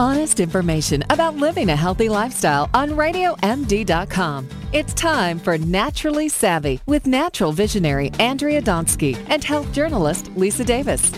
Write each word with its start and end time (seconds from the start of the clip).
Honest 0.00 0.38
information 0.38 1.02
about 1.10 1.34
living 1.34 1.70
a 1.70 1.74
healthy 1.76 2.08
lifestyle 2.08 2.70
on 2.72 2.90
RadioMD.com. 2.90 4.48
It's 4.72 4.94
time 4.94 5.40
for 5.40 5.58
Naturally 5.58 6.28
Savvy 6.28 6.80
with 6.86 7.04
natural 7.04 7.50
visionary 7.50 8.12
Andrea 8.20 8.62
Donsky 8.62 9.18
and 9.28 9.42
health 9.42 9.72
journalist 9.72 10.30
Lisa 10.36 10.62
Davis. 10.62 11.12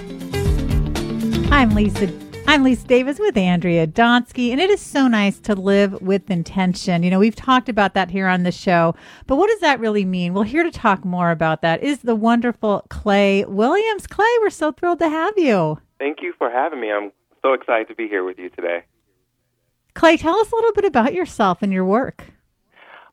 I'm 1.53 1.75
Lisa. 1.75 2.11
I'm 2.49 2.65
Lisa 2.65 2.87
Davis 2.87 3.19
with 3.19 3.37
Andrea 3.37 3.87
Donsky, 3.87 4.51
and 4.51 4.59
it 4.59 4.71
is 4.71 4.81
so 4.81 5.07
nice 5.07 5.39
to 5.41 5.55
live 5.55 6.01
with 6.01 6.31
intention. 6.31 7.03
You 7.03 7.11
know, 7.11 7.19
we've 7.19 7.37
talked 7.37 7.69
about 7.69 7.93
that 7.93 8.11
here 8.11 8.29
on 8.29 8.45
the 8.45 8.51
show, 8.51 8.95
but 9.27 9.37
what 9.37 9.51
does 9.51 9.61
that 9.61 9.79
really 9.79 10.07
mean? 10.07 10.33
Well, 10.33 10.45
here 10.45 10.63
to 10.63 10.71
talk 10.71 11.05
more 11.05 11.33
about 11.33 11.61
that 11.61 11.83
is 11.83 11.99
the 11.99 12.17
wonderful 12.17 12.87
Klay 12.89 13.47
Williams. 13.47 14.07
Klay, 14.07 14.35
we're 14.41 14.49
so 14.49 14.73
thrilled 14.73 15.01
to 15.01 15.11
have 15.11 15.35
you. 15.37 15.79
Thank 15.99 16.23
you 16.23 16.33
for 16.39 16.51
having 16.51 16.81
me. 16.81 16.91
I'm 16.91 17.13
so 17.43 17.53
excited 17.53 17.89
to 17.89 17.95
be 17.95 18.09
here 18.09 18.25
with 18.25 18.39
you 18.39 18.51
today. 18.51 18.85
Klay, 19.95 20.19
tell 20.19 20.39
us 20.39 20.51
a 20.53 20.55
little 20.55 20.73
bit 20.73 20.85
about 20.85 21.15
yourself 21.15 21.63
and 21.63 21.73
your 21.73 21.85
work. 21.85 22.25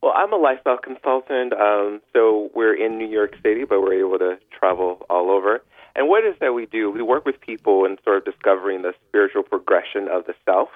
Well, 0.01 0.13
I'm 0.15 0.31
a 0.31 0.37
lifestyle 0.37 0.77
consultant. 0.77 1.53
Um, 1.53 2.01
so 2.13 2.49
we're 2.53 2.75
in 2.75 2.97
New 2.97 3.07
York 3.07 3.35
City, 3.43 3.63
but 3.65 3.81
we're 3.81 4.05
able 4.05 4.19
to 4.19 4.37
travel 4.57 5.05
all 5.09 5.31
over. 5.31 5.61
And 5.95 6.07
what 6.07 6.23
is 6.23 6.35
that 6.39 6.53
we 6.53 6.67
do? 6.67 6.91
We 6.91 7.01
work 7.01 7.25
with 7.25 7.41
people 7.41 7.85
in 7.85 7.97
sort 8.03 8.17
of 8.17 8.25
discovering 8.25 8.83
the 8.83 8.93
spiritual 9.07 9.43
progression 9.43 10.07
of 10.07 10.25
the 10.25 10.35
self. 10.45 10.69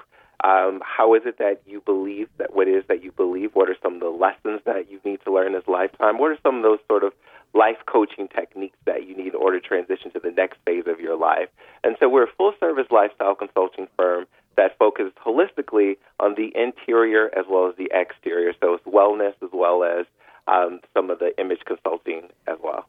Um, 0.43 0.81
how 0.83 1.13
is 1.13 1.21
it 1.25 1.37
that 1.37 1.61
you 1.67 1.81
believe 1.81 2.27
that 2.37 2.55
what 2.55 2.67
is 2.67 2.83
that 2.87 3.03
you 3.03 3.11
believe? 3.11 3.51
What 3.53 3.69
are 3.69 3.75
some 3.81 3.95
of 3.95 3.99
the 3.99 4.09
lessons 4.09 4.61
that 4.65 4.89
you 4.89 4.99
need 5.05 5.19
to 5.25 5.31
learn 5.31 5.53
this 5.53 5.67
lifetime? 5.67 6.17
What 6.17 6.31
are 6.31 6.37
some 6.41 6.57
of 6.57 6.63
those 6.63 6.79
sort 6.87 7.03
of 7.03 7.13
life 7.53 7.77
coaching 7.85 8.27
techniques 8.27 8.77
that 8.85 9.07
you 9.07 9.15
need 9.15 9.33
in 9.33 9.35
order 9.35 9.59
to 9.59 9.67
transition 9.67 10.11
to 10.11 10.19
the 10.19 10.31
next 10.31 10.57
phase 10.65 10.85
of 10.87 10.99
your 10.99 11.15
life? 11.15 11.49
And 11.83 11.95
so 11.99 12.09
we're 12.09 12.23
a 12.23 12.35
full 12.37 12.53
service 12.59 12.87
lifestyle 12.89 13.35
consulting 13.35 13.87
firm 13.97 14.25
that 14.57 14.77
focuses 14.77 15.13
holistically 15.23 15.97
on 16.19 16.35
the 16.35 16.51
interior 16.55 17.29
as 17.37 17.45
well 17.49 17.69
as 17.69 17.75
the 17.77 17.89
exterior. 17.93 18.53
So 18.59 18.73
it's 18.73 18.85
wellness 18.85 19.33
as 19.43 19.49
well 19.53 19.83
as 19.83 20.05
um, 20.47 20.79
some 20.93 21.09
of 21.09 21.19
the 21.19 21.37
image 21.39 21.61
consulting 21.65 22.29
as 22.47 22.57
well. 22.63 22.85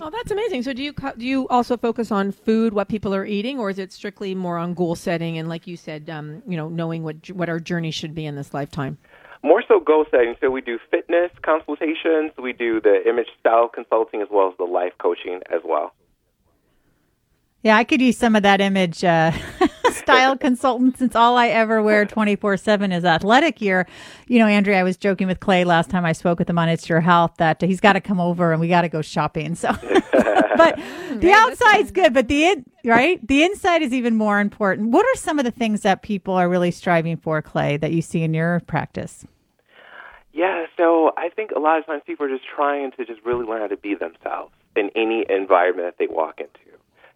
Oh, 0.00 0.10
that's 0.10 0.30
amazing. 0.30 0.62
So, 0.62 0.72
do 0.72 0.82
you 0.82 0.92
do 0.92 1.26
you 1.26 1.48
also 1.48 1.76
focus 1.76 2.12
on 2.12 2.30
food, 2.30 2.72
what 2.72 2.88
people 2.88 3.12
are 3.14 3.26
eating, 3.26 3.58
or 3.58 3.68
is 3.68 3.80
it 3.80 3.92
strictly 3.92 4.32
more 4.34 4.56
on 4.56 4.74
goal 4.74 4.94
setting 4.94 5.38
and, 5.38 5.48
like 5.48 5.66
you 5.66 5.76
said, 5.76 6.08
um, 6.08 6.40
you 6.46 6.56
know, 6.56 6.68
knowing 6.68 7.02
what 7.02 7.28
what 7.30 7.48
our 7.48 7.58
journey 7.58 7.90
should 7.90 8.14
be 8.14 8.24
in 8.24 8.36
this 8.36 8.54
lifetime? 8.54 8.96
More 9.42 9.62
so 9.66 9.80
goal 9.80 10.04
setting. 10.10 10.36
So 10.40 10.50
we 10.50 10.60
do 10.60 10.78
fitness 10.90 11.30
consultations, 11.42 12.32
we 12.40 12.52
do 12.52 12.80
the 12.80 13.08
image 13.08 13.28
style 13.40 13.68
consulting, 13.68 14.22
as 14.22 14.28
well 14.30 14.48
as 14.48 14.56
the 14.56 14.64
life 14.64 14.92
coaching 15.00 15.40
as 15.52 15.62
well. 15.64 15.92
Yeah, 17.64 17.76
I 17.76 17.82
could 17.82 18.00
use 18.00 18.16
some 18.16 18.36
of 18.36 18.44
that 18.44 18.60
image 18.60 19.02
uh, 19.02 19.32
style 20.08 20.36
consultant 20.38 20.96
since 20.96 21.14
all 21.14 21.36
I 21.36 21.48
ever 21.48 21.82
wear 21.82 22.06
24 22.06 22.56
7 22.56 22.92
is 22.92 23.04
athletic 23.04 23.56
gear. 23.56 23.86
You 24.26 24.38
know, 24.38 24.46
Andrea, 24.46 24.80
I 24.80 24.82
was 24.82 24.96
joking 24.96 25.26
with 25.26 25.38
Klay 25.38 25.66
last 25.66 25.90
time 25.90 26.04
I 26.04 26.12
spoke 26.12 26.38
with 26.38 26.48
him 26.48 26.58
on 26.58 26.68
It's 26.68 26.88
Your 26.88 27.00
Health 27.00 27.34
that 27.36 27.60
he's 27.60 27.80
got 27.80 27.92
to 27.92 28.00
come 28.00 28.18
over 28.18 28.52
and 28.52 28.60
we 28.60 28.68
got 28.68 28.82
to 28.82 28.88
go 28.88 29.02
shopping. 29.02 29.54
So, 29.54 29.68
but 30.56 30.76
the 31.16 31.32
outside's 31.34 31.90
good, 31.90 32.14
but 32.14 32.28
the 32.28 32.46
in, 32.46 32.64
right 32.84 33.26
the 33.26 33.42
inside 33.44 33.82
is 33.82 33.92
even 33.92 34.16
more 34.16 34.40
important. 34.40 34.90
What 34.90 35.04
are 35.04 35.18
some 35.18 35.38
of 35.38 35.44
the 35.44 35.50
things 35.50 35.82
that 35.82 36.02
people 36.02 36.34
are 36.34 36.48
really 36.48 36.70
striving 36.70 37.18
for, 37.18 37.42
Klay, 37.42 37.78
that 37.80 37.92
you 37.92 38.00
see 38.00 38.22
in 38.22 38.32
your 38.32 38.60
practice? 38.60 39.26
Yeah, 40.32 40.66
so 40.76 41.12
I 41.16 41.28
think 41.30 41.50
a 41.50 41.58
lot 41.58 41.78
of 41.78 41.86
times 41.86 42.02
people 42.06 42.24
are 42.24 42.28
just 42.28 42.48
trying 42.48 42.92
to 42.92 43.04
just 43.04 43.20
really 43.24 43.44
learn 43.44 43.60
how 43.60 43.66
to 43.66 43.76
be 43.76 43.94
themselves 43.94 44.52
in 44.76 44.90
any 44.94 45.26
environment 45.28 45.88
that 45.88 45.98
they 45.98 46.06
walk 46.06 46.40
into. 46.40 46.67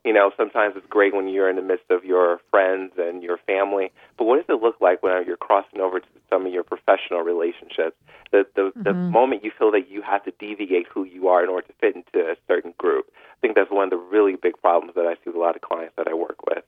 You 0.04 0.12
know, 0.12 0.32
sometimes 0.36 0.74
it's 0.76 0.86
great 0.88 1.14
when 1.14 1.28
you're 1.28 1.48
in 1.48 1.54
the 1.54 1.62
midst 1.62 1.88
of 1.90 2.04
your 2.04 2.40
friends 2.50 2.92
and 2.98 3.22
your 3.22 3.38
family, 3.46 3.92
but 4.18 4.24
what 4.24 4.36
does 4.36 4.52
it 4.52 4.60
look 4.60 4.80
like 4.80 5.00
when 5.02 5.24
you're 5.24 5.36
crossing 5.36 5.80
over 5.80 6.00
to 6.00 6.06
some 6.28 6.44
of 6.44 6.52
your 6.52 6.64
professional 6.64 7.20
relationships? 7.20 7.96
The 8.32 8.44
the, 8.56 8.62
mm-hmm. 8.62 8.82
the 8.82 8.94
moment 8.94 9.44
you 9.44 9.52
feel 9.56 9.70
that 9.72 9.88
you 9.88 10.02
have 10.02 10.24
to 10.24 10.32
deviate 10.40 10.88
who 10.88 11.04
you 11.04 11.28
are 11.28 11.44
in 11.44 11.48
order 11.48 11.68
to 11.68 11.72
fit 11.74 11.94
into 11.94 12.18
a 12.18 12.34
certain 12.48 12.74
group. 12.78 13.06
I 13.14 13.40
think 13.40 13.54
that's 13.54 13.70
one 13.70 13.84
of 13.84 13.90
the 13.90 13.96
really 13.96 14.34
big 14.34 14.60
problems 14.60 14.94
that 14.96 15.06
I 15.06 15.14
see 15.14 15.26
with 15.26 15.36
a 15.36 15.38
lot 15.38 15.54
of 15.54 15.62
clients 15.62 15.94
that 15.96 16.08
I 16.08 16.14
work 16.14 16.44
with. 16.46 16.64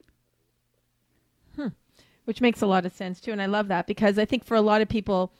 Hmm. 1.56 1.68
Which 2.26 2.40
makes 2.40 2.62
a 2.62 2.66
lot 2.66 2.86
of 2.86 2.92
sense 2.92 3.20
too, 3.20 3.32
and 3.32 3.42
I 3.42 3.46
love 3.46 3.66
that 3.68 3.88
because 3.88 4.16
I 4.16 4.24
think 4.24 4.44
for 4.44 4.54
a 4.54 4.62
lot 4.62 4.80
of 4.80 4.88
people 4.88 5.32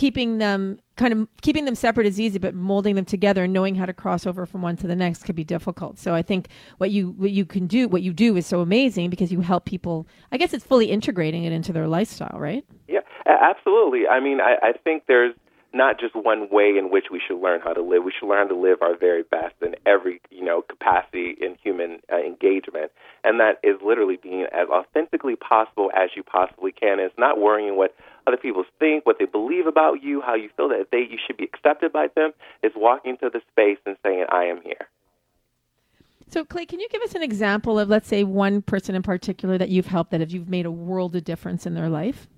keeping 0.00 0.38
them 0.38 0.78
kind 0.96 1.12
of 1.12 1.28
keeping 1.42 1.66
them 1.66 1.74
separate 1.74 2.06
is 2.06 2.18
easy, 2.18 2.38
but 2.38 2.54
molding 2.54 2.94
them 2.94 3.04
together 3.04 3.44
and 3.44 3.52
knowing 3.52 3.74
how 3.74 3.84
to 3.84 3.92
cross 3.92 4.26
over 4.26 4.46
from 4.46 4.62
one 4.62 4.74
to 4.74 4.86
the 4.86 4.96
next 4.96 5.24
could 5.24 5.36
be 5.36 5.44
difficult. 5.44 5.98
So 5.98 6.14
I 6.14 6.22
think 6.22 6.48
what 6.78 6.90
you 6.90 7.10
what 7.10 7.32
you 7.32 7.44
can 7.44 7.66
do, 7.66 7.86
what 7.86 8.00
you 8.00 8.14
do, 8.14 8.34
is 8.34 8.46
so 8.46 8.62
amazing 8.62 9.10
because 9.10 9.30
you 9.30 9.42
help 9.42 9.66
people. 9.66 10.06
I 10.32 10.38
guess 10.38 10.54
it's 10.54 10.64
fully 10.64 10.90
integrating 10.90 11.44
it 11.44 11.52
into 11.52 11.70
their 11.74 11.86
lifestyle, 11.86 12.38
right? 12.40 12.64
Yeah, 12.88 13.00
absolutely. 13.26 14.08
I 14.08 14.20
mean, 14.20 14.40
I, 14.40 14.68
I 14.68 14.72
think 14.72 15.02
there's 15.06 15.34
not 15.74 16.00
just 16.00 16.16
one 16.16 16.48
way 16.50 16.76
in 16.78 16.90
which 16.90 17.06
we 17.12 17.20
should 17.24 17.38
learn 17.38 17.60
how 17.60 17.74
to 17.74 17.82
live. 17.82 18.02
We 18.02 18.12
should 18.18 18.28
learn 18.28 18.48
to 18.48 18.56
live 18.56 18.82
our 18.82 18.96
very 18.96 19.22
best 19.22 19.54
in 19.60 19.74
every 19.84 20.22
you 20.30 20.42
know 20.42 20.62
capacity 20.62 21.36
in 21.38 21.56
human 21.62 22.00
uh, 22.10 22.16
engagement, 22.16 22.90
and 23.22 23.38
that 23.40 23.60
is 23.62 23.76
literally 23.84 24.16
being 24.16 24.46
as 24.50 24.68
authentically 24.68 25.36
possible 25.36 25.90
as 25.94 26.08
you 26.16 26.22
possibly 26.22 26.72
can. 26.72 27.00
It's 27.00 27.18
not 27.18 27.38
worrying 27.38 27.76
what 27.76 27.94
other 28.26 28.36
people 28.36 28.64
think, 28.78 29.06
what 29.06 29.18
they 29.18 29.24
believe 29.24 29.66
about 29.66 30.02
you, 30.02 30.20
how 30.20 30.34
you 30.34 30.50
feel 30.56 30.68
that 30.68 30.88
they 30.92 30.98
you 30.98 31.18
should 31.26 31.36
be 31.36 31.44
accepted 31.44 31.92
by 31.92 32.08
them. 32.14 32.32
is 32.62 32.72
walking 32.76 33.16
to 33.18 33.30
the 33.30 33.40
space 33.50 33.78
and 33.86 33.96
saying, 34.02 34.26
"I 34.30 34.44
am 34.44 34.60
here." 34.62 34.88
So, 36.28 36.44
Klay, 36.44 36.68
can 36.68 36.78
you 36.78 36.88
give 36.88 37.02
us 37.02 37.16
an 37.16 37.24
example 37.24 37.78
of, 37.78 37.88
let's 37.88 38.06
say, 38.06 38.22
one 38.22 38.62
person 38.62 38.94
in 38.94 39.02
particular 39.02 39.58
that 39.58 39.68
you've 39.68 39.86
helped 39.86 40.12
that 40.12 40.20
have 40.20 40.30
you've 40.30 40.48
made 40.48 40.64
a 40.64 40.70
world 40.70 41.16
of 41.16 41.24
difference 41.24 41.66
in 41.66 41.74
their 41.74 41.88
life? 41.88 42.28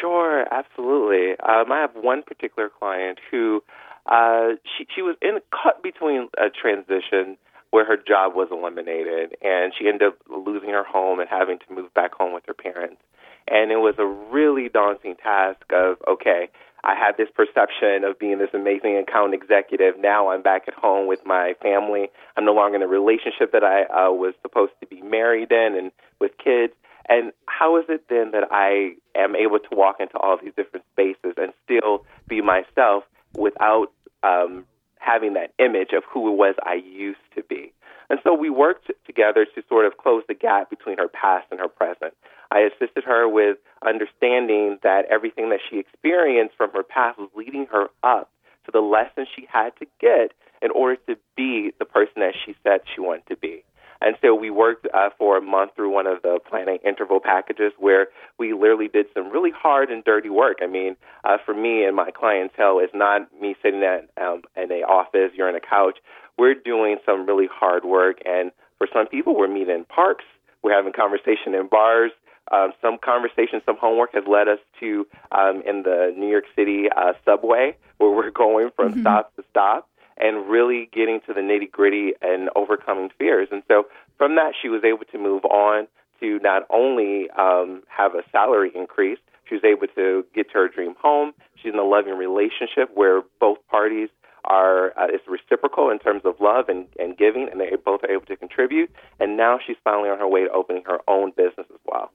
Sure, 0.00 0.44
absolutely. 0.52 1.38
Um, 1.38 1.70
I 1.70 1.78
have 1.78 1.92
one 1.94 2.24
particular 2.24 2.68
client 2.68 3.20
who 3.30 3.62
uh, 4.06 4.56
she 4.76 4.86
she 4.94 5.02
was 5.02 5.16
in 5.22 5.38
cut 5.50 5.82
between 5.82 6.28
a 6.36 6.50
transition 6.50 7.38
where 7.70 7.84
her 7.84 7.96
job 7.96 8.34
was 8.34 8.48
eliminated, 8.50 9.36
and 9.42 9.72
she 9.78 9.88
ended 9.88 10.08
up 10.08 10.18
losing 10.28 10.70
her 10.70 10.84
home 10.84 11.20
and 11.20 11.28
having 11.28 11.58
to 11.58 11.74
move 11.74 11.92
back 11.94 12.14
home 12.14 12.32
with 12.32 12.44
her 12.46 12.54
parents. 12.54 13.00
And 13.48 13.70
it 13.70 13.76
was 13.76 13.94
a 13.98 14.06
really 14.06 14.68
daunting 14.68 15.16
task 15.16 15.64
of 15.72 15.96
okay, 16.08 16.48
I 16.84 16.94
had 16.94 17.16
this 17.16 17.28
perception 17.34 18.04
of 18.04 18.18
being 18.18 18.38
this 18.38 18.52
amazing 18.52 18.96
account 18.98 19.32
executive. 19.32 19.94
Now 19.98 20.28
I'm 20.28 20.42
back 20.42 20.64
at 20.68 20.74
home 20.74 21.06
with 21.08 21.20
my 21.24 21.54
family. 21.62 22.08
I'm 22.36 22.44
no 22.44 22.52
longer 22.52 22.76
in 22.76 22.82
a 22.82 22.86
relationship 22.86 23.52
that 23.52 23.64
I 23.64 23.84
uh, 23.84 24.12
was 24.12 24.34
supposed 24.42 24.72
to 24.80 24.86
be 24.86 25.00
married 25.00 25.50
in 25.50 25.76
and 25.76 25.92
with 26.20 26.32
kids. 26.42 26.74
And 27.08 27.32
how 27.46 27.78
is 27.78 27.84
it 27.88 28.04
then 28.08 28.30
that 28.32 28.48
I 28.50 28.96
am 29.14 29.36
able 29.36 29.58
to 29.58 29.76
walk 29.76 29.96
into 30.00 30.16
all 30.18 30.38
these 30.42 30.52
different 30.56 30.84
spaces 30.92 31.34
and 31.36 31.52
still 31.64 32.04
be 32.28 32.40
myself 32.40 33.04
without 33.34 33.88
um, 34.22 34.64
having 34.98 35.34
that 35.34 35.52
image 35.58 35.92
of 35.94 36.02
who 36.10 36.32
it 36.32 36.36
was 36.36 36.54
I 36.62 36.74
used 36.74 37.18
to 37.36 37.42
be? 37.42 37.72
And 38.10 38.18
so 38.22 38.34
we 38.34 38.50
worked 38.50 38.90
together 39.06 39.46
to 39.54 39.62
sort 39.68 39.86
of 39.86 39.96
close 39.96 40.22
the 40.28 40.34
gap 40.34 40.70
between 40.70 40.98
her 40.98 41.08
past 41.08 41.46
and 41.50 41.60
her 41.60 41.68
present. 41.68 42.14
I 42.50 42.60
assisted 42.60 43.04
her 43.04 43.28
with 43.28 43.58
understanding 43.84 44.78
that 44.82 45.06
everything 45.10 45.50
that 45.50 45.60
she 45.68 45.78
experienced 45.78 46.56
from 46.56 46.70
her 46.72 46.82
past 46.82 47.18
was 47.18 47.30
leading 47.34 47.66
her 47.72 47.88
up 48.02 48.30
to 48.66 48.72
the 48.72 48.80
lessons 48.80 49.28
she 49.34 49.46
had 49.50 49.70
to 49.78 49.86
get 50.00 50.32
in 50.62 50.70
order 50.70 50.96
to 51.08 51.16
be 51.36 51.72
the 51.78 51.84
person 51.84 52.14
that 52.16 52.34
she 52.44 52.54
said 52.62 52.80
she 52.94 53.00
wanted 53.00 53.26
to 53.28 53.36
be. 53.36 53.64
And 54.00 54.16
so 54.20 54.34
we 54.34 54.50
worked 54.50 54.86
uh, 54.92 55.10
for 55.16 55.38
a 55.38 55.40
month 55.40 55.72
through 55.74 55.90
one 55.90 56.06
of 56.06 56.20
the 56.22 56.38
planning 56.48 56.78
interval 56.84 57.20
packages 57.20 57.72
where 57.78 58.08
we 58.38 58.52
literally 58.52 58.88
did 58.88 59.06
some 59.14 59.30
really 59.30 59.50
hard 59.50 59.90
and 59.90 60.04
dirty 60.04 60.28
work. 60.28 60.58
I 60.62 60.66
mean, 60.66 60.96
uh, 61.24 61.38
for 61.44 61.54
me 61.54 61.84
and 61.84 61.96
my 61.96 62.10
clientele, 62.10 62.80
it's 62.80 62.94
not 62.94 63.22
me 63.40 63.56
sitting 63.62 63.82
at 63.82 64.10
um, 64.22 64.42
a 64.56 64.63
office, 64.84 65.32
you're 65.34 65.48
on 65.48 65.54
a 65.54 65.60
couch. 65.60 65.98
We're 66.38 66.54
doing 66.54 66.98
some 67.06 67.26
really 67.26 67.48
hard 67.52 67.84
work, 67.84 68.18
and 68.24 68.50
for 68.78 68.88
some 68.92 69.06
people, 69.06 69.36
we're 69.36 69.48
meeting 69.48 69.74
in 69.74 69.84
parks, 69.84 70.24
we're 70.62 70.74
having 70.74 70.92
conversation 70.92 71.54
in 71.54 71.68
bars. 71.68 72.10
Um, 72.52 72.72
some 72.82 72.98
conversation, 73.02 73.62
some 73.64 73.76
homework 73.80 74.12
has 74.14 74.24
led 74.26 74.48
us 74.48 74.58
to 74.80 75.06
um, 75.32 75.62
in 75.66 75.82
the 75.82 76.14
New 76.16 76.28
York 76.28 76.44
City 76.54 76.88
uh, 76.94 77.14
subway, 77.24 77.76
where 77.98 78.10
we're 78.10 78.30
going 78.30 78.70
from 78.76 78.92
mm-hmm. 78.92 79.00
stop 79.00 79.34
to 79.36 79.44
stop 79.50 79.88
and 80.16 80.48
really 80.48 80.88
getting 80.92 81.20
to 81.26 81.32
the 81.32 81.40
nitty 81.40 81.70
gritty 81.70 82.12
and 82.22 82.50
overcoming 82.54 83.10
fears. 83.18 83.48
And 83.50 83.62
so 83.66 83.86
from 84.18 84.36
that, 84.36 84.52
she 84.60 84.68
was 84.68 84.84
able 84.84 85.04
to 85.10 85.18
move 85.18 85.44
on 85.44 85.86
to 86.20 86.38
not 86.40 86.62
only 86.70 87.28
um, 87.30 87.82
have 87.88 88.14
a 88.14 88.22
salary 88.30 88.70
increase, 88.74 89.18
she 89.48 89.54
was 89.56 89.64
able 89.64 89.86
to 89.94 90.24
get 90.34 90.48
to 90.50 90.54
her 90.54 90.68
dream 90.68 90.94
home. 91.00 91.32
She's 91.56 91.72
in 91.72 91.78
a 91.78 91.84
loving 91.84 92.16
relationship 92.16 92.90
where 92.94 93.22
both 93.40 93.58
parties 93.70 94.08
are 94.44 94.96
uh, 94.98 95.06
it's 95.08 95.26
reciprocal 95.26 95.90
in 95.90 95.98
terms 95.98 96.22
of 96.24 96.40
love 96.40 96.68
and, 96.68 96.86
and 96.98 97.16
giving, 97.16 97.48
and 97.50 97.60
they 97.60 97.70
both 97.84 98.02
are 98.04 98.10
able 98.10 98.26
to 98.26 98.36
contribute. 98.36 98.90
And 99.20 99.36
now 99.36 99.58
she's 99.64 99.76
finally 99.84 100.10
on 100.10 100.18
her 100.18 100.28
way 100.28 100.44
to 100.44 100.50
opening 100.50 100.84
her 100.86 101.00
own 101.08 101.32
business 101.36 101.66
as 101.72 101.80
well. 101.84 102.10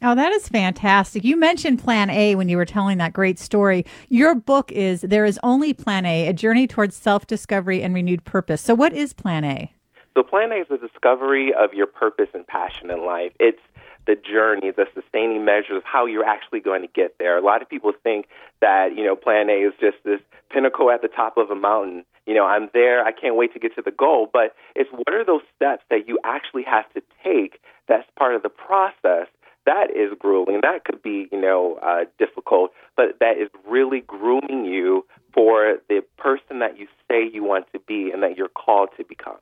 Oh, 0.00 0.14
that 0.14 0.32
is 0.32 0.48
fantastic. 0.48 1.24
You 1.24 1.36
mentioned 1.36 1.80
Plan 1.80 2.08
A 2.08 2.36
when 2.36 2.48
you 2.48 2.56
were 2.56 2.64
telling 2.64 2.98
that 2.98 3.12
great 3.12 3.38
story. 3.38 3.84
Your 4.08 4.36
book 4.36 4.70
is 4.70 5.00
There 5.00 5.24
is 5.24 5.40
Only 5.42 5.74
Plan 5.74 6.06
A, 6.06 6.28
a 6.28 6.32
journey 6.32 6.68
towards 6.68 6.94
self 6.94 7.26
discovery 7.26 7.82
and 7.82 7.92
renewed 7.94 8.24
purpose. 8.24 8.60
So, 8.60 8.74
what 8.74 8.92
is 8.92 9.12
Plan 9.12 9.44
A? 9.44 9.72
So, 10.14 10.22
Plan 10.22 10.52
A 10.52 10.56
is 10.56 10.68
the 10.70 10.78
discovery 10.78 11.52
of 11.52 11.74
your 11.74 11.88
purpose 11.88 12.28
and 12.32 12.46
passion 12.46 12.90
in 12.90 13.04
life. 13.04 13.32
It's 13.40 13.60
the 14.08 14.16
journey, 14.16 14.72
the 14.72 14.86
sustaining 14.94 15.44
measures 15.44 15.76
of 15.76 15.84
how 15.84 16.06
you're 16.06 16.24
actually 16.24 16.60
going 16.60 16.80
to 16.80 16.88
get 16.88 17.16
there. 17.18 17.36
A 17.36 17.44
lot 17.44 17.62
of 17.62 17.68
people 17.68 17.92
think 18.02 18.26
that, 18.60 18.96
you 18.96 19.04
know, 19.04 19.14
plan 19.14 19.50
A 19.50 19.68
is 19.68 19.74
just 19.78 19.98
this 20.02 20.20
pinnacle 20.50 20.90
at 20.90 21.02
the 21.02 21.08
top 21.08 21.36
of 21.36 21.50
a 21.50 21.54
mountain. 21.54 22.04
You 22.26 22.34
know, 22.34 22.46
I'm 22.46 22.70
there, 22.72 23.04
I 23.04 23.12
can't 23.12 23.36
wait 23.36 23.52
to 23.52 23.58
get 23.60 23.74
to 23.76 23.82
the 23.82 23.90
goal, 23.92 24.28
but 24.32 24.54
it's 24.74 24.90
what 24.90 25.14
are 25.14 25.24
those 25.24 25.42
steps 25.54 25.84
that 25.90 26.08
you 26.08 26.18
actually 26.24 26.64
have 26.64 26.90
to 26.94 27.02
take 27.22 27.60
that's 27.86 28.08
part 28.18 28.34
of 28.34 28.42
the 28.42 28.48
process 28.48 29.28
that 29.66 29.90
is 29.94 30.10
grueling. 30.18 30.60
That 30.62 30.86
could 30.86 31.02
be, 31.02 31.28
you 31.30 31.38
know, 31.38 31.78
uh, 31.82 32.04
difficult, 32.18 32.70
but 32.96 33.18
that 33.20 33.36
is 33.36 33.50
really 33.68 34.00
grooming 34.00 34.64
you 34.64 35.04
for 35.34 35.76
the 35.90 36.02
person 36.16 36.60
that 36.60 36.78
you 36.78 36.86
say 37.06 37.28
you 37.30 37.44
want 37.44 37.66
to 37.74 37.78
be 37.80 38.10
and 38.10 38.22
that 38.22 38.38
you're 38.38 38.48
called 38.48 38.88
to 38.96 39.04
become. 39.04 39.36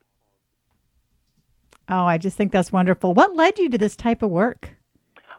Oh, 1.89 2.05
I 2.05 2.19
just 2.19 2.37
think 2.37 2.53
that's 2.53 2.73
wonderful. 2.73 3.15
What 3.15 3.37
led 3.37 3.59
you 3.59 3.69
to 3.71 3.79
this 3.79 3.97
type 3.97 4.23
of 4.23 4.31
work? 4.31 4.77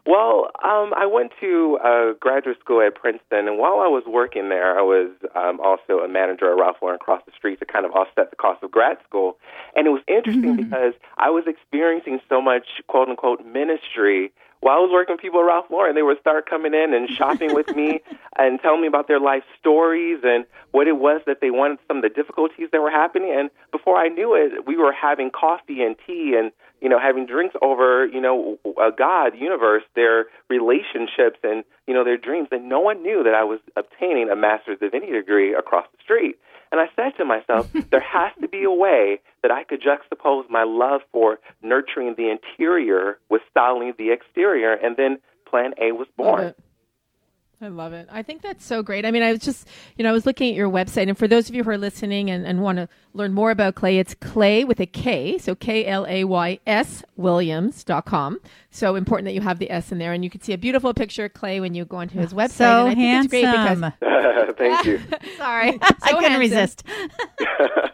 Well, 0.08 0.48
um, 0.64 0.94
I 0.96 1.04
went 1.04 1.32
to 1.40 1.78
uh, 1.84 2.12
graduate 2.18 2.58
school 2.60 2.80
at 2.80 2.94
Princeton, 2.94 3.46
and 3.46 3.58
while 3.58 3.80
I 3.84 3.88
was 3.88 4.04
working 4.06 4.48
there, 4.48 4.78
I 4.78 4.80
was 4.80 5.10
um, 5.36 5.60
also 5.60 6.02
a 6.02 6.08
manager 6.08 6.50
at 6.50 6.58
Ralph 6.58 6.76
Lauren 6.80 6.96
across 6.96 7.20
the 7.26 7.32
street 7.36 7.58
to 7.58 7.66
kind 7.66 7.84
of 7.84 7.92
offset 7.92 8.30
the 8.30 8.36
cost 8.36 8.62
of 8.62 8.70
grad 8.70 8.96
school. 9.06 9.36
And 9.76 9.86
it 9.86 9.90
was 9.90 10.00
interesting 10.08 10.56
mm-hmm. 10.56 10.70
because 10.70 10.94
I 11.18 11.28
was 11.28 11.44
experiencing 11.46 12.20
so 12.26 12.40
much 12.40 12.80
quote 12.86 13.10
unquote 13.10 13.44
ministry 13.44 14.32
while 14.60 14.76
I 14.76 14.80
was 14.80 14.90
working 14.92 15.14
with 15.14 15.22
people 15.22 15.40
at 15.40 15.46
Ralph 15.46 15.66
Lauren, 15.70 15.94
they 15.94 16.02
would 16.02 16.20
start 16.20 16.48
coming 16.48 16.74
in 16.74 16.92
and 16.92 17.08
shopping 17.08 17.54
with 17.54 17.74
me 17.74 18.00
and 18.38 18.60
telling 18.60 18.80
me 18.80 18.88
about 18.88 19.06
their 19.06 19.20
life 19.20 19.44
stories 19.58 20.20
and 20.24 20.44
what 20.72 20.88
it 20.88 20.96
was 20.96 21.20
that 21.26 21.40
they 21.40 21.50
wanted, 21.50 21.78
some 21.86 21.98
of 21.98 22.02
the 22.02 22.08
difficulties 22.08 22.68
that 22.72 22.80
were 22.80 22.90
happening. 22.90 23.34
And 23.36 23.50
before 23.70 23.96
I 23.96 24.08
knew 24.08 24.34
it, 24.34 24.66
we 24.66 24.76
were 24.76 24.92
having 24.92 25.30
coffee 25.30 25.82
and 25.82 25.96
tea 26.06 26.34
and, 26.38 26.50
you 26.80 26.88
know, 26.88 26.98
having 26.98 27.26
drinks 27.26 27.54
over, 27.62 28.06
you 28.06 28.20
know, 28.20 28.58
a 28.64 28.90
God, 28.90 29.32
universe, 29.38 29.84
their 29.94 30.26
relationships 30.48 31.38
and, 31.42 31.62
you 31.86 31.94
know, 31.94 32.04
their 32.04 32.18
dreams. 32.18 32.48
And 32.50 32.68
no 32.68 32.80
one 32.80 33.02
knew 33.02 33.22
that 33.22 33.34
I 33.34 33.44
was 33.44 33.60
obtaining 33.76 34.28
a 34.28 34.36
master's 34.36 34.80
divinity 34.80 35.12
degree 35.12 35.54
across 35.54 35.86
the 35.92 35.98
street. 36.02 36.36
And 36.70 36.80
I 36.80 36.86
said 36.96 37.16
to 37.18 37.24
myself, 37.24 37.70
there 37.90 38.00
has 38.00 38.32
to 38.40 38.48
be 38.48 38.64
a 38.64 38.70
way 38.70 39.20
that 39.42 39.50
I 39.50 39.64
could 39.64 39.80
juxtapose 39.82 40.48
my 40.50 40.64
love 40.64 41.00
for 41.12 41.38
nurturing 41.62 42.14
the 42.16 42.30
interior 42.30 43.18
with 43.28 43.42
styling 43.50 43.94
the 43.98 44.10
exterior. 44.10 44.72
And 44.72 44.96
then 44.96 45.18
Plan 45.46 45.72
A 45.80 45.92
was 45.92 46.08
born. 46.16 46.54
I 47.60 47.66
love 47.68 47.92
it. 47.92 48.06
I 48.10 48.22
think 48.22 48.42
that's 48.42 48.64
so 48.64 48.84
great. 48.84 49.04
I 49.04 49.10
mean, 49.10 49.22
I 49.24 49.32
was 49.32 49.40
just, 49.40 49.66
you 49.96 50.04
know, 50.04 50.10
I 50.10 50.12
was 50.12 50.24
looking 50.26 50.48
at 50.50 50.54
your 50.54 50.70
website, 50.70 51.08
and 51.08 51.18
for 51.18 51.26
those 51.26 51.48
of 51.48 51.56
you 51.56 51.64
who 51.64 51.70
are 51.70 51.78
listening 51.78 52.30
and, 52.30 52.46
and 52.46 52.62
want 52.62 52.78
to 52.78 52.88
learn 53.14 53.32
more 53.32 53.50
about 53.50 53.74
Klay, 53.74 53.98
it's 53.98 54.14
Clay 54.14 54.62
with 54.62 54.78
a 54.78 54.86
K, 54.86 55.38
so 55.38 55.56
K 55.56 55.84
L 55.84 56.06
A 56.08 56.22
Y 56.22 56.60
S 56.68 57.02
Williams.com. 57.16 58.38
So 58.70 58.94
important 58.94 59.24
that 59.26 59.32
you 59.34 59.40
have 59.40 59.58
the 59.58 59.72
S 59.72 59.90
in 59.90 59.98
there, 59.98 60.12
and 60.12 60.22
you 60.22 60.30
can 60.30 60.40
see 60.40 60.52
a 60.52 60.58
beautiful 60.58 60.94
picture 60.94 61.24
of 61.24 61.32
Klay 61.32 61.60
when 61.60 61.74
you 61.74 61.84
go 61.84 61.96
onto 61.96 62.18
his 62.18 62.32
website. 62.32 62.50
So 62.52 62.86
and 62.86 62.96
I 62.96 63.02
handsome. 63.02 63.30
think 63.30 63.48
it's 63.48 63.52
great 63.52 63.74
because. 63.74 63.92
Thank 64.58 64.86
you. 64.86 65.00
Sorry. 65.36 65.72
So 65.88 65.94
I 66.02 66.12
couldn't 66.12 66.30
handsome. 66.30 66.40
resist. 66.40 66.84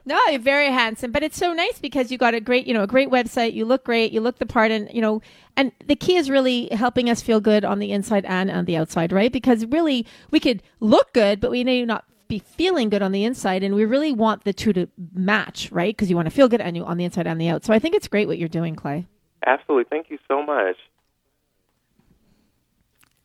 No, 0.06 0.20
you're 0.30 0.38
very 0.38 0.70
handsome, 0.70 1.12
but 1.12 1.22
it's 1.22 1.38
so 1.38 1.54
nice 1.54 1.78
because 1.78 2.12
you 2.12 2.18
got 2.18 2.34
a 2.34 2.40
great, 2.40 2.66
you 2.66 2.74
know, 2.74 2.82
a 2.82 2.86
great 2.86 3.08
website. 3.08 3.54
You 3.54 3.64
look 3.64 3.84
great. 3.84 4.12
You 4.12 4.20
look 4.20 4.38
the 4.38 4.46
part, 4.46 4.70
and 4.70 4.90
you 4.92 5.00
know, 5.00 5.22
and 5.56 5.72
the 5.86 5.96
key 5.96 6.16
is 6.16 6.28
really 6.28 6.68
helping 6.72 7.08
us 7.08 7.22
feel 7.22 7.40
good 7.40 7.64
on 7.64 7.78
the 7.78 7.90
inside 7.90 8.26
and 8.26 8.50
on 8.50 8.66
the 8.66 8.76
outside, 8.76 9.12
right? 9.12 9.32
Because 9.32 9.64
really, 9.66 10.06
we 10.30 10.40
could 10.40 10.62
look 10.80 11.14
good, 11.14 11.40
but 11.40 11.50
we 11.50 11.64
may 11.64 11.84
not 11.86 12.04
be 12.28 12.38
feeling 12.38 12.90
good 12.90 13.00
on 13.00 13.12
the 13.12 13.24
inside, 13.24 13.62
and 13.62 13.74
we 13.74 13.86
really 13.86 14.12
want 14.12 14.44
the 14.44 14.52
two 14.52 14.74
to 14.74 14.88
match, 15.14 15.72
right? 15.72 15.96
Because 15.96 16.10
you 16.10 16.16
want 16.16 16.26
to 16.26 16.34
feel 16.34 16.48
good 16.48 16.60
and 16.60 16.76
you 16.76 16.84
on 16.84 16.98
the 16.98 17.04
inside 17.04 17.26
and 17.26 17.40
the 17.40 17.48
out. 17.48 17.64
So 17.64 17.72
I 17.72 17.78
think 17.78 17.94
it's 17.94 18.08
great 18.08 18.28
what 18.28 18.36
you're 18.38 18.48
doing, 18.48 18.76
Klay. 18.76 19.06
Absolutely, 19.46 19.84
thank 19.88 20.10
you 20.10 20.18
so 20.28 20.42
much. 20.42 20.76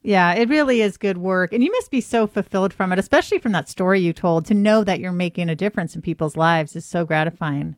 Yeah, 0.10 0.34
it 0.34 0.50
really 0.50 0.82
is 0.82 0.98
good 0.98 1.20
work. 1.20 1.54
And 1.54 1.64
you 1.64 1.72
must 1.72 1.92
be 1.92 2.02
so 2.02 2.26
fulfilled 2.26 2.74
from 2.74 2.92
it, 2.92 2.98
especially 2.98 3.38
from 3.38 3.52
that 3.52 3.70
story 3.70 4.00
you 4.00 4.12
told. 4.12 4.44
To 4.48 4.56
know 4.56 4.84
that 4.84 5.00
you're 5.00 5.12
making 5.12 5.50
a 5.50 5.56
difference 5.56 5.96
in 5.96 6.02
people's 6.02 6.36
lives 6.36 6.76
is 6.76 6.84
so 6.84 7.06
gratifying. 7.06 7.76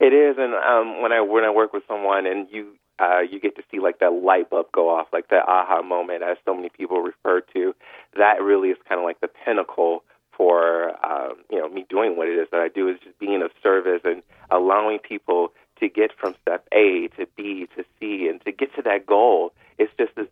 It 0.00 0.12
is, 0.12 0.34
and 0.36 0.52
um, 0.52 1.00
when 1.00 1.12
I 1.12 1.20
when 1.20 1.44
I 1.44 1.50
work 1.50 1.72
with 1.72 1.84
someone 1.86 2.26
and 2.26 2.48
you 2.50 2.72
uh, 2.98 3.20
you 3.20 3.38
get 3.38 3.54
to 3.54 3.62
see 3.70 3.78
like 3.78 4.00
that 4.00 4.12
light 4.12 4.50
bulb 4.50 4.66
go 4.72 4.88
off, 4.88 5.06
like 5.12 5.28
that 5.28 5.44
aha 5.46 5.80
moment, 5.80 6.24
as 6.24 6.38
so 6.44 6.54
many 6.54 6.70
people 6.70 7.02
refer 7.02 7.40
to. 7.52 7.72
That 8.16 8.42
really 8.42 8.70
is 8.70 8.78
kind 8.88 8.98
of 8.98 9.04
like 9.04 9.20
the 9.20 9.28
pinnacle 9.28 10.02
for 10.36 10.90
um, 11.06 11.34
you 11.52 11.60
know 11.60 11.68
me 11.68 11.86
doing 11.88 12.16
what 12.16 12.26
it 12.26 12.36
is 12.36 12.48
that 12.50 12.58
I 12.58 12.66
do 12.66 12.88
is 12.88 12.96
just 13.04 13.16
being 13.20 13.42
of 13.42 13.52
service 13.62 14.00
and 14.04 14.24
allowing 14.50 14.98
people 14.98 15.52
to 15.78 15.88
get 15.88 16.10
from 16.18 16.34
step 16.42 16.66
A 16.72 17.08
to 17.16 17.26
B 17.36 17.68
to 17.76 17.84
C 18.00 18.28
and 18.28 18.44
to 18.44 18.50
get 18.50 18.74
to 18.74 18.82
that 18.82 19.06
goal. 19.06 19.52
It's 19.78 19.92
just 19.98 20.14
this, 20.14 20.26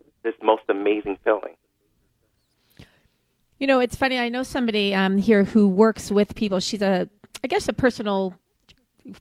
amazing. 1.05 1.17
You 3.59 3.67
know, 3.67 3.79
it's 3.79 3.95
funny. 3.95 4.17
I 4.17 4.29
know 4.29 4.43
somebody 4.43 4.95
um, 4.95 5.17
here 5.17 5.43
who 5.43 5.67
works 5.67 6.11
with 6.11 6.33
people. 6.35 6.59
She's 6.59 6.81
a, 6.81 7.09
I 7.43 7.47
guess, 7.47 7.67
a 7.67 7.73
personal 7.73 8.33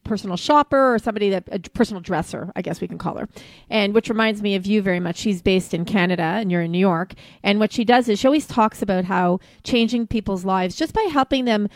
personal 0.05 0.37
shopper 0.37 0.95
or 0.95 0.99
somebody 0.99 1.31
that 1.31 1.45
a 1.51 1.59
personal 1.59 2.01
dresser, 2.01 2.53
I 2.55 2.63
guess 2.63 2.81
we 2.81 2.89
can 2.89 2.99
call 2.99 3.17
her. 3.17 3.29
And 3.71 3.95
which 3.95 4.09
reminds 4.09 4.43
me 4.43 4.55
of 4.55 4.67
you 4.67 4.83
very 4.83 5.01
much. 5.01 5.17
She's 5.17 5.41
based 5.41 5.73
in 5.73 5.85
Canada 5.85 6.23
and 6.23 6.53
you're 6.53 6.63
in 6.63 6.73
New 6.73 6.79
York. 6.79 7.15
And 7.43 7.59
what 7.59 7.73
she 7.73 7.85
does 7.85 8.09
is 8.09 8.19
she 8.19 8.27
always 8.27 8.47
talks 8.47 8.83
about 8.83 9.07
how 9.07 9.41
changing 9.65 10.07
people's 10.07 10.45
lives 10.45 10.77
just 10.77 10.93
by 10.93 11.03
helping 11.11 11.47
them 11.47 11.69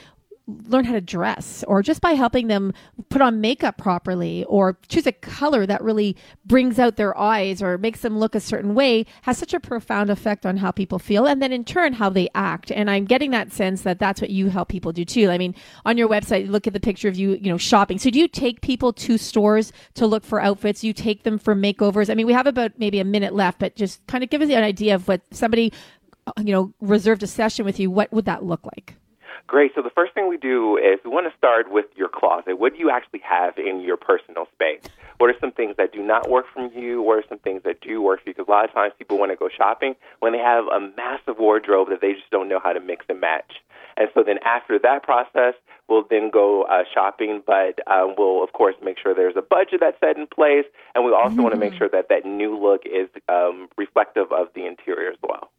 learn 0.47 0.85
how 0.85 0.93
to 0.93 1.01
dress 1.01 1.65
or 1.69 1.83
just 1.83 2.01
by 2.01 2.13
helping 2.13 2.49
them 2.49 2.73
put 3.11 3.23
on 3.23 3.41
makeup 3.41 3.79
properly 3.79 4.45
or 4.45 4.77
choose 4.89 5.07
a 5.07 5.13
color 5.13 5.67
that 5.67 5.83
really 5.83 6.17
brings 6.45 6.79
out 6.79 6.97
their 6.97 7.17
eyes 7.17 7.63
or 7.63 7.79
makes 7.79 8.01
them 8.01 8.19
look 8.19 8.35
a 8.35 8.41
certain 8.41 8.75
way 8.75 9.07
has 9.23 9.39
such 9.39 9.55
a 9.55 9.61
profound 9.61 10.11
effect 10.11 10.45
on 10.45 10.57
how 10.57 10.73
people 10.73 10.99
feel 10.99 11.27
and 11.27 11.41
then 11.41 11.53
in 11.53 11.65
turn 11.65 11.93
how 11.93 12.11
they 12.11 12.29
act. 12.35 12.73
And 12.73 12.91
i'm 12.91 13.05
getting 13.05 13.31
that 13.31 13.53
sense 13.53 13.83
that 13.83 14.01
that's 14.01 14.21
what 14.21 14.31
you 14.31 14.49
help 14.49 14.69
people 14.69 14.93
do 14.93 15.05
too. 15.05 15.31
I 15.31 15.39
mean 15.39 15.55
on 15.85 15.97
your 15.97 16.09
website 16.09 16.49
look 16.49 16.67
at 16.67 16.73
the 16.73 16.81
picture 16.81 17.09
of 17.09 17.17
you 17.17 17.39
you 17.41 17.51
know 17.51 17.59
shopping. 17.59 17.99
So 17.99 18.11
do 18.11 18.19
you 18.19 18.29
take 18.29 18.63
people 18.63 18.93
to 18.95 19.17
stores 19.19 19.73
to 19.95 20.07
look 20.07 20.25
for 20.25 20.41
outfits? 20.41 20.83
You 20.83 20.93
take 20.93 21.23
them 21.23 21.39
for 21.39 21.55
makeovers? 21.55 22.11
I 22.11 22.15
mean 22.15 22.27
we 22.27 22.33
have 22.33 22.49
about 22.49 22.73
maybe 22.79 22.99
a 22.99 23.05
minute 23.05 23.33
left 23.33 23.61
but 23.61 23.77
just 23.77 24.05
kind 24.09 24.25
of 24.25 24.31
give 24.31 24.43
us 24.43 24.51
an 24.51 24.65
idea 24.65 24.97
of 24.97 25.07
what 25.07 25.21
somebody 25.31 25.73
uh, 26.27 26.33
you 26.39 26.53
know 26.53 26.73
reserved 26.81 27.23
a 27.23 27.29
session 27.29 27.65
with 27.65 27.79
you 27.79 27.91
what 27.91 28.13
would 28.13 28.25
that 28.25 28.45
look 28.45 28.65
like 28.65 28.97
Great. 29.53 29.73
So 29.75 29.83
the 29.83 29.91
first 29.91 30.15
thing 30.15 30.31
we 30.31 30.39
do 30.39 30.79
is 30.79 30.99
we 31.05 31.11
want 31.11 31.31
to 31.31 31.37
start 31.37 31.71
with 31.71 31.85
your 31.95 32.09
closet. 32.09 32.59
What 32.59 32.73
do 32.73 32.79
you 32.79 32.91
actually 32.91 33.21
have 33.21 33.59
in 33.59 33.83
your 33.83 33.99
personal 33.99 34.47
space? 34.55 34.91
What 35.19 35.29
are 35.29 35.39
some 35.43 35.53
things 35.53 35.75
that 35.77 35.93
do 35.93 36.03
not 36.03 36.31
work 36.31 36.47
for 36.55 36.65
you? 36.69 37.03
What 37.03 37.19
are 37.19 37.25
some 37.29 37.39
things 37.39 37.61
that 37.65 37.83
do 37.83 38.01
work 38.01 38.23
for 38.23 38.31
you? 38.31 38.35
Because 38.35 38.49
a 38.49 38.51
lot 38.51 38.65
of 38.65 38.73
times 38.73 38.95
people 38.97 39.19
want 39.19 39.31
to 39.31 39.37
go 39.37 39.51
shopping 39.55 39.95
when 40.21 40.33
they 40.33 40.39
have 40.39 40.65
a 40.69 40.81
massive 40.97 41.39
wardrobe 41.39 41.91
that 41.91 42.01
they 42.01 42.15
just 42.15 42.31
don't 42.31 42.49
know 42.49 42.61
how 42.65 42.73
to 42.73 42.81
mix 42.81 43.05
and 43.11 43.21
match. 43.21 43.61
And 43.99 44.09
so 44.15 44.23
then 44.25 44.39
after 44.43 44.79
that 44.79 45.03
process, 45.03 45.53
we'll 45.87 46.07
then 46.09 46.31
go 46.31 46.63
uh, 46.63 46.85
shopping, 46.95 47.43
but 47.47 47.79
um, 47.87 48.15
we'll 48.17 48.43
of 48.43 48.55
course 48.55 48.77
make 48.83 48.97
sure 48.99 49.15
there's 49.15 49.37
a 49.37 49.43
budget 49.43 49.81
that's 49.81 50.01
set 50.01 50.17
in 50.17 50.29
place, 50.29 50.65
and 50.95 51.05
we 51.05 51.13
also 51.13 51.35
mm-hmm. 51.35 51.43
want 51.43 51.55
to 51.55 51.61
make 51.61 51.75
sure 51.75 51.91
that 51.91 52.09
that 52.09 52.25
new 52.25 52.59
look 52.59 52.87
is 52.87 53.11
um, 53.29 53.69
reflective 53.77 54.33
of 54.33 54.49
the 54.55 54.65
interior 54.65 55.11
as 55.11 55.19
well. 55.23 55.51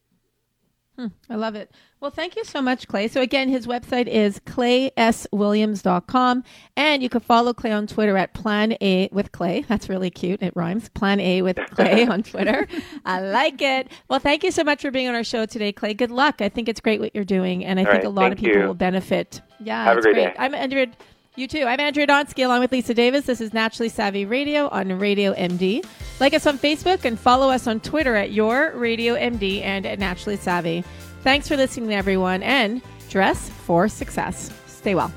Hmm, 0.98 1.08
I 1.28 1.36
love 1.36 1.56
it. 1.56 1.72
Well, 2.00 2.12
thank 2.12 2.36
you 2.36 2.44
so 2.44 2.62
much, 2.62 2.88
Klay. 2.88 3.10
So, 3.10 3.22
again, 3.22 3.50
his 3.50 3.66
website 3.66 4.08
is 4.08 4.40
klayswilliams.com. 4.42 6.44
And 6.78 7.02
you 7.02 7.10
can 7.10 7.22
follow 7.22 7.54
Klay 7.54 7.76
on 7.76 7.88
Twitter 7.88 8.16
at 8.18 8.34
Plan 8.34 8.76
A 8.82 9.10
with 9.12 9.32
Klay. 9.32 9.66
That's 9.68 9.90
really 9.90 10.10
cute. 10.12 10.42
It 10.44 10.54
rhymes. 10.56 10.90
Plan 10.90 11.20
A 11.20 11.42
with 11.42 11.56
Klay 11.58 12.08
on 12.10 12.22
Twitter. 12.24 12.68
I 13.06 13.22
like 13.22 13.62
it. 13.62 13.90
Well, 14.10 14.20
thank 14.20 14.44
you 14.44 14.52
so 14.52 14.64
much 14.64 14.82
for 14.82 14.92
being 14.92 15.08
on 15.08 15.16
our 15.16 15.24
show 15.24 15.46
today, 15.46 15.74
Klay. 15.74 15.98
Good 15.98 16.12
luck. 16.12 16.42
I 16.42 16.50
think 16.50 16.70
it's 16.70 16.80
great 16.80 17.00
what 17.00 17.16
you're 17.16 17.24
doing. 17.24 17.66
And 17.66 17.80
I 17.80 17.84
All 17.84 17.92
think 17.92 18.04
right, 18.04 18.08
a 18.08 18.14
lot 18.14 18.32
of 18.32 18.38
people 18.38 18.62
you. 18.62 18.68
will 18.68 18.74
benefit. 18.76 19.42
Yeah, 19.60 19.84
Have 19.86 19.98
it's 19.98 20.06
a 20.06 20.12
great 20.12 20.24
great. 20.26 20.36
Day. 20.36 20.44
I'm 20.44 20.54
Andrea. 20.54 20.88
You 21.36 21.48
too. 21.48 21.64
I'm 21.64 21.80
Andrea 21.80 22.06
Donsky 22.06 22.46
along 22.46 22.60
with 22.60 22.72
Lisa 22.72 22.94
Davis. 22.94 23.26
This 23.26 23.42
is 23.42 23.54
Naturally 23.54 23.90
Savvy 23.90 24.24
Radio 24.24 24.68
on 24.68 25.00
Radio 25.00 25.34
MD. 25.34 25.84
Like 26.20 26.36
us 26.36 26.46
on 26.46 26.60
Facebook 26.60 27.06
and 27.06 27.20
follow 27.20 27.50
us 27.50 27.66
on 27.66 27.80
Twitter 27.80 28.16
at 28.16 28.32
Your 28.32 28.72
Radio 28.76 29.16
MD 29.16 29.64
and 29.64 29.88
at 29.88 29.98
Naturally 29.98 30.38
Savvy. 30.38 30.84
Thanks 31.22 31.48
for 31.48 31.58
listening, 31.58 31.92
everyone, 31.92 32.44
and 32.44 32.84
dress 33.10 33.50
for 33.50 33.88
success. 33.88 34.52
Stay 34.68 34.94
well. 34.94 35.12